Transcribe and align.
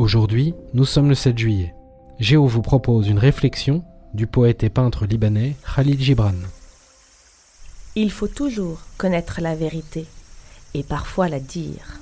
Aujourd'hui, 0.00 0.54
nous 0.72 0.86
sommes 0.86 1.10
le 1.10 1.14
7 1.14 1.36
juillet. 1.36 1.74
Géo 2.18 2.46
vous 2.46 2.62
propose 2.62 3.08
une 3.08 3.18
réflexion 3.18 3.84
du 4.14 4.26
poète 4.26 4.62
et 4.64 4.70
peintre 4.70 5.04
libanais 5.04 5.56
Khalid 5.76 6.00
Gibran. 6.00 6.32
Il 7.96 8.10
faut 8.10 8.26
toujours 8.26 8.80
connaître 8.96 9.42
la 9.42 9.54
vérité 9.54 10.06
et 10.72 10.84
parfois 10.84 11.28
la 11.28 11.38
dire. 11.38 11.99